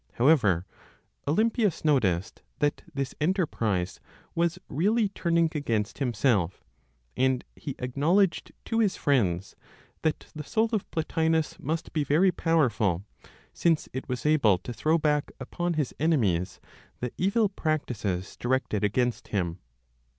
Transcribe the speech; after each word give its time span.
However, 0.13 0.65
Olympius 1.27 1.85
noticed 1.85 2.41
that 2.57 2.81
this 2.91 3.13
enterprise 3.21 3.99
was 4.33 4.57
really 4.67 5.09
turning 5.09 5.51
against 5.53 5.99
himself, 5.99 6.63
and 7.15 7.45
he 7.55 7.75
acknowledged 7.77 8.51
to 8.65 8.79
his 8.79 8.97
friends 8.97 9.55
that 10.01 10.25
the 10.33 10.43
soul 10.43 10.69
of 10.73 10.89
Plotinos 10.89 11.59
must 11.59 11.93
be 11.93 12.03
very 12.03 12.31
powerful, 12.31 13.03
since 13.53 13.89
it 13.93 14.09
was 14.09 14.25
able 14.25 14.57
to 14.57 14.73
throw 14.73 14.97
back 14.97 15.31
upon 15.39 15.75
his 15.75 15.93
enemies 15.99 16.59
the 16.99 17.13
evil 17.19 17.47
practices 17.47 18.35
directed 18.37 18.83
against 18.83 19.27
him. 19.27 19.59